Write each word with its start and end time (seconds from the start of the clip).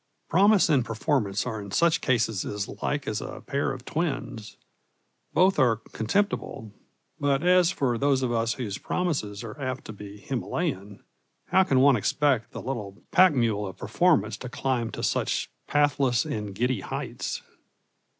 Promise 0.29 0.67
and 0.69 0.83
performance 0.83 1.45
are 1.45 1.61
in 1.61 1.69
such 1.69 2.01
cases 2.01 2.43
as 2.43 2.67
like 2.81 3.07
as 3.07 3.21
a 3.21 3.41
pair 3.41 3.71
of 3.71 3.85
twins; 3.85 4.57
both 5.31 5.59
are 5.59 5.75
contemptible. 5.75 6.73
But 7.19 7.43
as 7.43 7.69
for 7.69 7.99
those 7.99 8.23
of 8.23 8.31
us 8.31 8.53
whose 8.55 8.79
promises 8.79 9.43
are 9.43 9.61
apt 9.61 9.85
to 9.85 9.93
be 9.93 10.17
Himalayan, 10.17 11.03
how 11.49 11.63
can 11.65 11.81
one 11.81 11.95
expect 11.97 12.49
the 12.49 12.63
little 12.63 13.03
pack 13.11 13.35
mule 13.35 13.67
of 13.67 13.77
performance 13.77 14.37
to 14.37 14.49
climb 14.49 14.89
to 14.89 15.03
such 15.03 15.51
pathless 15.67 16.25
and 16.25 16.55
giddy 16.55 16.79
heights? 16.81 17.43